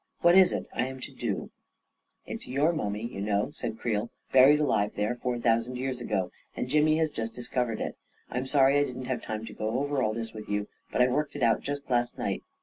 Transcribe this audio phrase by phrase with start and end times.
[0.21, 1.51] What is it I am to do?""
[2.25, 6.67] It's your mummy, you know," said Creel, "buried alive there four thousand years ago, and
[6.67, 7.97] Jimmy has just discovered it.
[8.27, 11.07] I'm sorry I didn't have time to go over all this with you, but I
[11.07, 12.41] worked it out just last night."